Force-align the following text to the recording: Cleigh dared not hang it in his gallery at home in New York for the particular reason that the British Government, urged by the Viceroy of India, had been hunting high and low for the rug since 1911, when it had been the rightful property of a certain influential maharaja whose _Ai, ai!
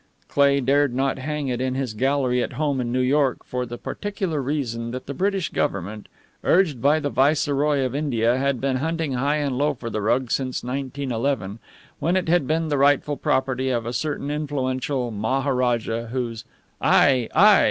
Cleigh 0.29 0.61
dared 0.61 0.95
not 0.95 1.19
hang 1.19 1.47
it 1.49 1.61
in 1.61 1.75
his 1.75 1.93
gallery 1.93 2.41
at 2.41 2.53
home 2.53 2.81
in 2.81 2.91
New 2.91 3.01
York 3.01 3.45
for 3.45 3.67
the 3.67 3.77
particular 3.77 4.41
reason 4.41 4.89
that 4.89 5.05
the 5.05 5.13
British 5.13 5.49
Government, 5.49 6.07
urged 6.43 6.81
by 6.81 6.99
the 6.99 7.11
Viceroy 7.11 7.81
of 7.81 7.93
India, 7.93 8.35
had 8.39 8.59
been 8.59 8.77
hunting 8.77 9.13
high 9.13 9.35
and 9.35 9.59
low 9.59 9.75
for 9.75 9.91
the 9.91 10.01
rug 10.01 10.31
since 10.31 10.63
1911, 10.63 11.59
when 11.99 12.15
it 12.17 12.29
had 12.29 12.47
been 12.47 12.69
the 12.69 12.79
rightful 12.79 13.15
property 13.15 13.69
of 13.69 13.85
a 13.85 13.93
certain 13.93 14.31
influential 14.31 15.11
maharaja 15.11 16.07
whose 16.07 16.45
_Ai, 16.81 17.29
ai! 17.35 17.59